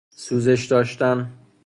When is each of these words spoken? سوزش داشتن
سوزش 0.09 0.65
داشتن 0.67 1.29